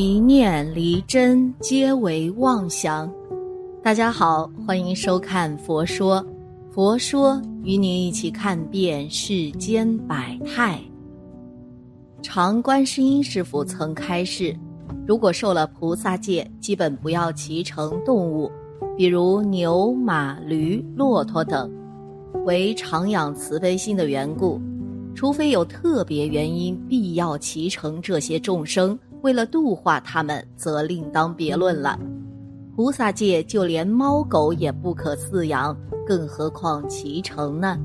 [0.00, 3.12] 一念离真，皆为妄想。
[3.82, 6.22] 大家好，欢迎收看《佛说》，
[6.72, 10.80] 佛说与你一起看遍世间百态。
[12.22, 14.56] 常观世音师傅曾开示：
[15.04, 18.48] 如果受了菩萨戒，基本不要骑乘动物，
[18.96, 21.68] 比如牛、马、驴、骆驼等，
[22.44, 24.62] 为常养慈悲心的缘故。
[25.12, 28.96] 除非有特别原因，必要骑乘这些众生。
[29.22, 31.98] 为了度化他们，则另当别论了。
[32.74, 37.76] 菩萨界就连猫狗也不可饲养，更何况骑乘呢？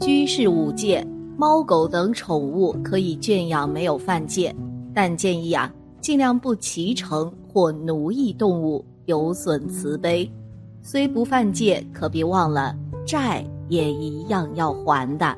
[0.00, 1.04] 居士五戒，
[1.36, 4.54] 猫狗等宠物可以圈养，没有犯戒，
[4.94, 10.30] 但建议啊，尽量不骑乘或奴役动物，有损慈悲。
[10.80, 15.36] 虽不犯戒，可别忘了债也一样要还的。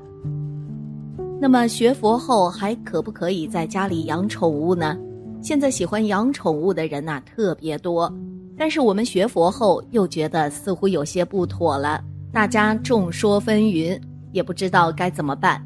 [1.40, 4.98] 那么学佛后还可不可以在家里养宠物呢？
[5.42, 8.12] 现在喜欢养宠物的人呐特别多，
[8.56, 14.01] 但是我们学佛后又觉得似乎有些不妥了，大家众说纷纭，
[14.32, 15.64] 也不知道该怎么办。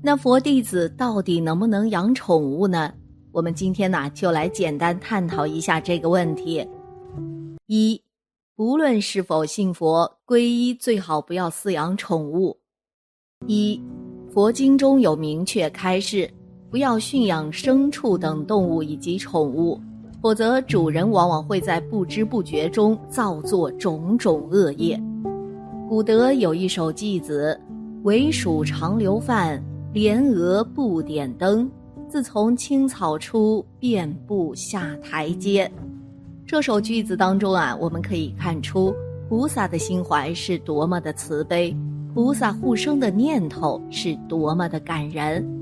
[0.00, 2.92] 那佛弟子到底能不能养宠物呢？
[3.32, 6.66] 我们今天呢就来简单探讨一下这个问题。
[7.66, 8.00] 一，
[8.54, 12.56] 不论是否信佛，皈依最好不要饲养宠物。
[13.46, 13.80] 一，
[14.32, 16.30] 佛经中有明确开示。
[16.70, 19.80] 不要驯养牲畜等动物以及宠物，
[20.20, 25.00] 否则主人往往会在不知不觉中造作种种恶业。
[25.88, 27.58] 古德有一首偈子
[28.04, 29.62] ：“唯属长留饭，
[29.94, 31.70] 莲娥不点灯。
[32.06, 35.70] 自从青草出，便不下台阶。”
[36.46, 38.94] 这首句子当中啊，我们可以看出
[39.30, 41.74] 菩萨的心怀是多么的慈悲，
[42.12, 45.57] 菩萨护生的念头是多么的感人。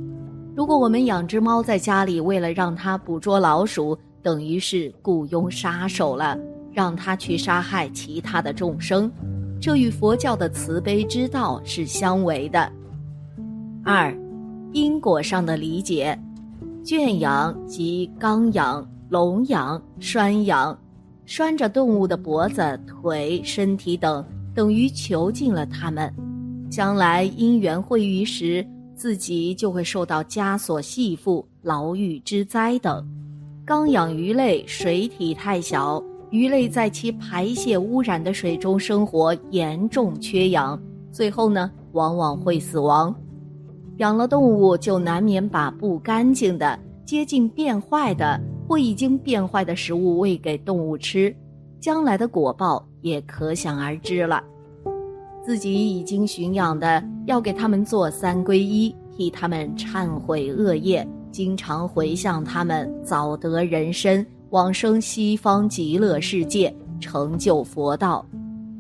[0.57, 6.35] 如果我们养只猫在家里，为了让它捕捉老鼠，等于是雇佣杀手了，
[6.73, 9.13] 让它去杀害其他的众生，
[9.61, 12.73] 这与佛教的慈悲之道是相违的。
[13.85, 14.17] 二，
[14.73, 16.19] 因果上的理解，
[16.83, 20.77] 圈养即刚养、笼养、拴养，
[21.27, 24.25] 拴着动物的脖子、腿、身体等，
[24.55, 26.11] 等于囚禁了它们，
[26.71, 28.67] 将来因缘会遇时。
[28.97, 33.07] 自己就会受到枷锁系缚、牢狱之灾等。
[33.65, 40.81] 刚养鱼类，水体太小，鱼类在其排泄污染的水中生活，严重缺氧，
[41.13, 43.15] 最后呢，往往会死亡。
[43.99, 51.35] 养了动物，就难免把不干净的、接近变坏的或已经变坏的食物喂给动物吃，
[51.81, 54.43] 将来的果报也可想而知了。
[55.47, 68.27] 自己已经驯养的，要给他们做三皈依，替他们忏悔恶业，经常回向他们早得人身，往生西方极乐世界，成就佛道。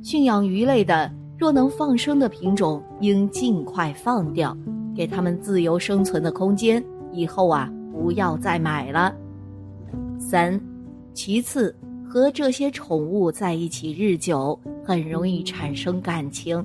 [0.02, 4.56] 驯养鱼类的，若能放生的品种，应尽快放掉，
[4.92, 6.82] 给他们自由生存的空间。
[7.12, 9.14] 以后啊，不要再买了。
[10.18, 10.60] 三，
[11.14, 11.72] 其次。
[12.16, 16.64] 和这些宠物在一起日久，很容易产生感情，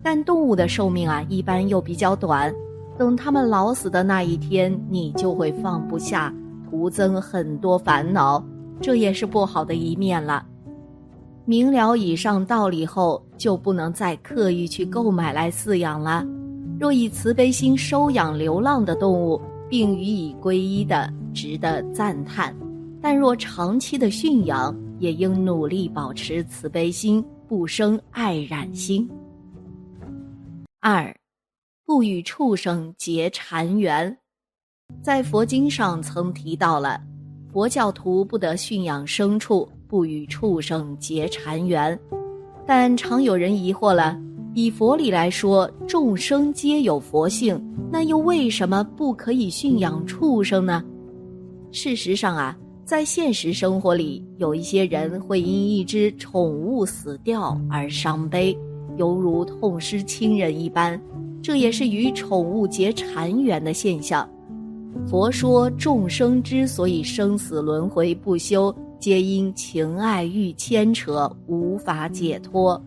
[0.00, 2.54] 但动物的寿命啊，一般又比较短。
[2.96, 6.32] 等它们老死的那一天，你就会放不下，
[6.70, 8.40] 徒增很多烦恼，
[8.80, 10.46] 这也是不好的一面了。
[11.46, 16.24] 明了以上道理后，就不能再刻意去购买来饲养了。
[16.78, 22.54] 若以慈悲心收养流浪的动物，并予以皈依的，值得赞叹；
[23.00, 29.10] 但若长期的驯养，也应努力保持慈悲心，不生爱染心。
[30.78, 31.12] 二，
[31.84, 34.16] 不与畜生结缠缘，
[35.02, 37.02] 在佛经上曾提到了，
[37.52, 41.98] 佛教徒不得驯养牲畜，不与畜生结缠缘。
[42.64, 44.16] 但常有人疑惑了：
[44.54, 50.80] 以佛理来说，众生皆有佛性，那又为什么不可以驯养畜生呢？
[51.72, 52.56] 事实上啊。
[52.84, 58.56] 在现实生活里，有一些人会因一只宠物死掉而伤悲，
[58.96, 61.00] 犹如痛失亲人一般。
[61.40, 64.28] 这也是与宠物结缠缘的现象。
[65.06, 72.80] 佛说，众生之所以生死轮回不休，皆因情爱欲牵扯，无法解脱。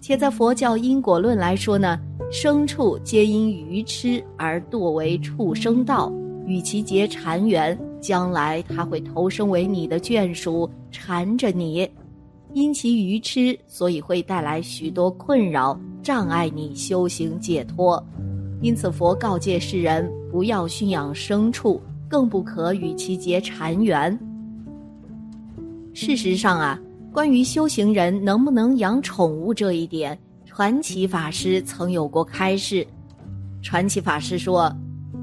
[0.00, 1.98] 且在佛教因果论来说呢，
[2.32, 6.12] 牲畜皆因愚痴而堕为畜生道，
[6.46, 7.78] 与其结缠缘。
[8.00, 11.88] 将来他会投生为你的眷属，缠着你，
[12.52, 18.02] 因其愚痴，所以会带来许多困扰，障碍你修行解脱。
[18.62, 24.18] 因此，佛告诫世人不要驯养牲畜，更不可与其结缠缘。
[25.92, 26.80] 事实上啊，
[27.12, 32.86] 关于修行人能不能养宠物这一点，传奇法师曾有过开示。
[33.62, 34.74] 传奇法师说，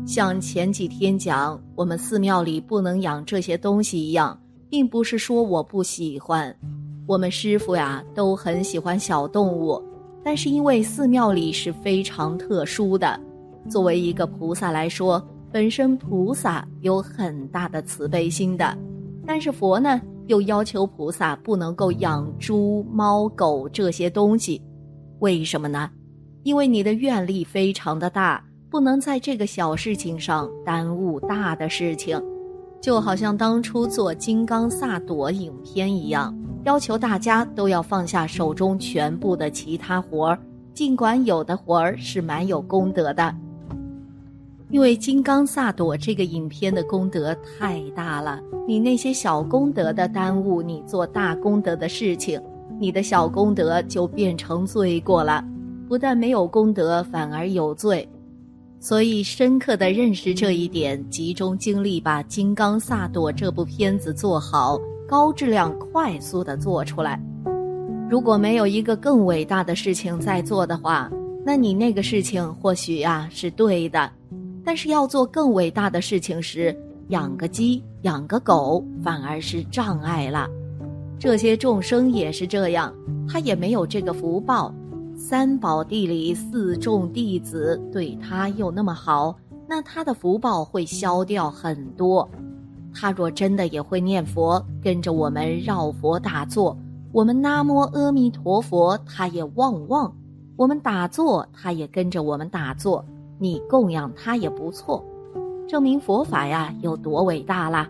[0.05, 4.37] 像前几天讲我们寺庙里不能养这些东西一样，
[4.69, 6.53] 并不是说我不喜欢。
[7.07, 9.81] 我们师傅呀都很喜欢小动物，
[10.23, 13.19] 但是因为寺庙里是非常特殊的，
[13.69, 15.25] 作为一个菩萨来说。
[15.51, 18.75] 本身菩萨有很大的慈悲心的，
[19.23, 24.59] 但是佛呢又要求菩萨不能够养猪、猫、狗这些东西，
[25.19, 25.91] 为什么呢？
[26.41, 32.19] 因为你的愿力非常的大，不能在这个小事情上耽误大的事情。
[32.81, 40.39] 就好像当初做金刚萨埵影片一样，要求大家都要放下手中全部的其他活儿，
[40.73, 43.35] 尽管有的活儿是蛮有功德的。
[44.71, 52.41] 因为金刚萨埵这个影片的功德太大了，你那些小功德的耽误你做大功德的事情，
[52.79, 55.45] 你的小功德就变成罪过了，
[55.87, 58.09] 不但没有功德，反而有罪。
[58.83, 64.77] 所以深刻的认识这一点，集中精力把金刚萨埵这部片子做好，
[65.07, 67.17] 高质量、快速的做出来。
[68.09, 71.09] 如果没有一个更伟大的事情在做的话，
[71.45, 74.11] 那你那个事情或许呀是对的。
[74.65, 76.77] 但是要做更伟大的事情时，
[77.07, 80.49] 养个鸡、养个狗反而是障碍了。
[81.17, 82.93] 这些众生也是这样，
[83.29, 84.75] 他也没有这个福报。
[85.15, 89.35] 三宝地里四众弟子对他又那么好，
[89.67, 92.27] 那他的福报会消掉很多。
[92.93, 96.77] 他若真的也会念佛，跟着我们绕佛打坐，
[97.11, 100.11] 我们南无阿弥陀佛，他也旺旺；
[100.55, 103.03] 我们打坐，他也跟着我们打坐。
[103.39, 105.03] 你供养他也不错，
[105.67, 107.89] 证明佛法呀有多伟大啦。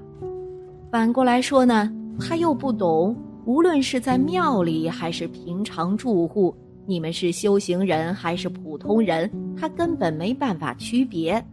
[0.91, 3.15] 反过来说呢，他又不懂。
[3.45, 11.43] 无论是在庙里还是平常住户，你们是修行人还是普通人，他根本没办法区别。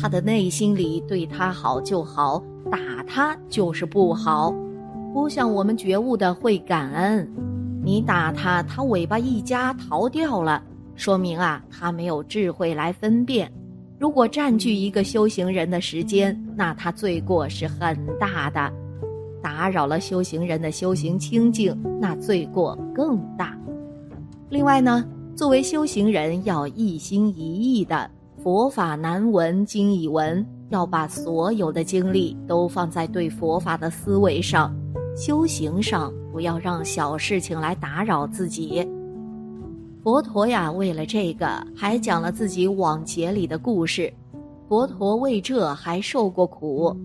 [0.00, 4.54] 他的内心里对他好就好，打他就是不好。
[5.12, 7.30] 不像我们觉悟的会感恩，
[7.82, 10.62] 你打他，他尾巴一夹逃掉了。
[10.96, 13.50] 说明啊，他没有智慧来分辨。
[13.98, 18.70] 如果占据一个修行人的时间，那他罪过是很大的；
[19.42, 23.56] 打扰了修行人的修行清净，那罪过更大。
[24.54, 25.04] 另外呢，
[25.34, 28.08] 作为修行人，要一心一意的
[28.40, 34.72] 佛法难闻经已闻，要把所有的精力都放在对佛法的思维上，
[35.16, 38.88] 修行上不要让小事情来打扰自己。
[40.04, 44.12] 佛陀呀，为了这个，还讲了自己往劫里的故事。
[44.68, 46.96] 佛陀为这还受过苦。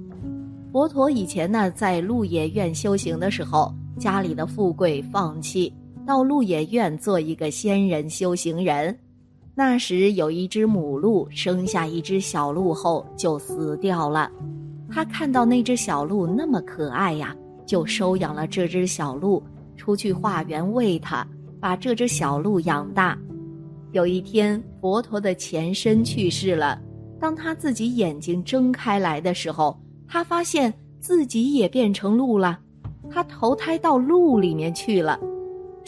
[0.72, 5.74] 佛陀以前呢，在鹿野苑修行的时候，家里的富贵放弃，
[6.10, 8.98] 到鹿野苑做一个仙人修行人。
[9.54, 14.28] 那时有一只母鹿生下一只小鹿后就死掉了，
[14.90, 19.44] 他看到那只小鹿那么可爱呀，就收养了这只小鹿，
[19.78, 21.24] 出去化缘喂它。
[21.60, 23.16] 把这只小鹿养大。
[23.92, 26.82] 有一天，佛陀的前身去世了。
[27.20, 32.58] 当他自己眼睛睁开来的时候，他发现自己也变成鹿了。
[33.12, 35.20] 他投胎到鹿里面去了。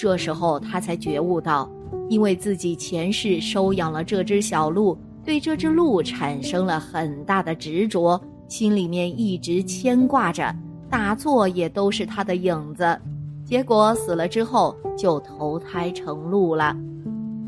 [0.02, 1.70] 这时候，他才觉悟到，
[2.10, 10.56] 因为自己前世收养了这只小鹿，对这只鹿产生了很大的执着，心里面一直牵挂着，
[10.90, 13.00] 打坐也都是他的影子。
[13.46, 16.76] 结果死了之后就投胎成鹿了，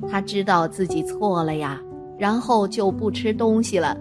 [0.07, 1.81] 他知道自己错了呀，
[2.19, 3.97] 然后就不吃东西了。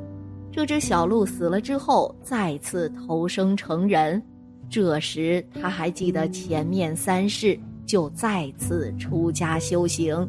[0.51, 4.23] 这只小鹿死了之后再次投生成人，
[4.69, 7.59] 这时他还记得前面三世，
[7.93, 10.27] 就再次出家修行。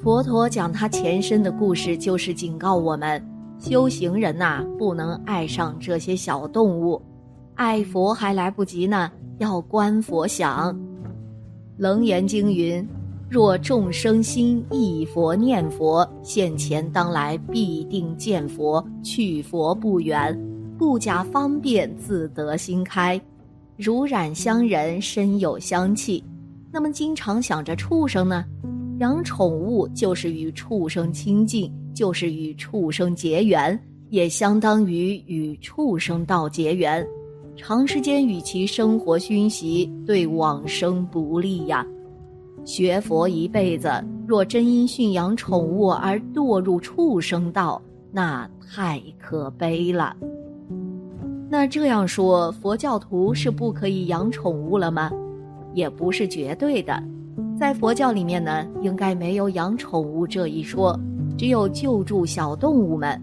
[0.00, 3.20] 佛陀讲他前身的故事，就是警告我们：
[3.58, 7.02] 修行人呐，不能爱上这些小动物，
[7.56, 9.10] 爱佛还来不及呢。
[9.38, 10.72] 要观佛想，
[11.78, 12.88] 《楞严经》云
[13.28, 20.40] ：“若众生心忆佛念佛，现前当来必定见佛，去佛不远，
[20.78, 23.20] 不假方便自得心开，
[23.76, 26.22] 如染香人身有香气。”
[26.72, 28.44] 那么，经常想着畜生呢？
[28.98, 33.78] 养宠物就是与畜生亲近，就是与畜生结缘，
[34.10, 37.06] 也相当于与畜生道结缘。
[37.56, 41.86] 长时间与其生活熏习，对往生不利呀。
[42.64, 43.88] 学佛一辈子，
[44.26, 47.80] 若真因驯养宠物而堕入畜生道，
[48.12, 50.16] 那太可悲了。
[51.48, 55.10] 那这样说，佛教徒是不可以养宠物了吗？
[55.74, 57.00] 也不是绝对的，
[57.58, 60.98] 在佛教里面呢，应该没有养宠物这一说，
[61.36, 63.22] 只有救助小动物们，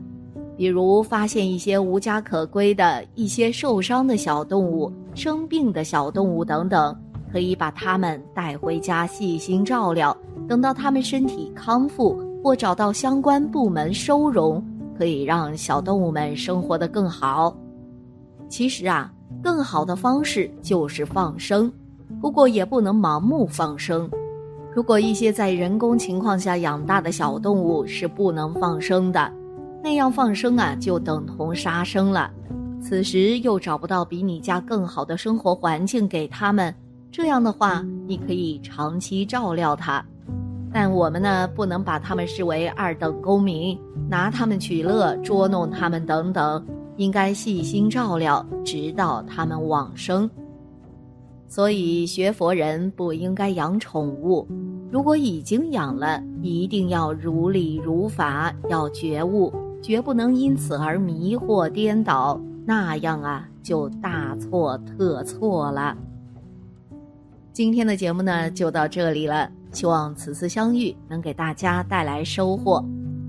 [0.56, 6.96] 比如发现一些无家可归的一些受伤的小动物、生病的小动物等等，
[7.32, 10.16] 可以把它们带回家细心照料，
[10.48, 14.64] 等到它们身体康复或找到相关部门收容，
[14.98, 17.54] 可以让小动物们生活得更好。
[18.54, 21.74] 其实啊，更好的方式就是放生，
[22.22, 24.08] 不过也不能盲目放生。
[24.76, 29.34] 如果一些在人工情况下养大的小动物是不能放生的，
[29.84, 32.30] 那样放生啊就等同杀生了。
[32.80, 36.72] 此时又找不到比你家更好的生活环境给他们，
[37.12, 40.06] 这样的话你可以长期照料它，
[40.72, 43.76] 但我们呢不能把他们视为二等公民，
[44.08, 46.64] 拿他们取乐、捉弄他们等等。
[46.98, 50.30] 应该细心照料，直到他们往生。
[51.48, 54.48] 所以学佛人不应该养宠物，
[54.92, 65.96] 如果已经养了，一定要如理如法，要觉悟，绝不能因此而迷惑颠倒，那样啊就大错特错了。
[67.52, 72.84] 今天的节目呢就到这里了，希望此次相遇能给大家带来收获。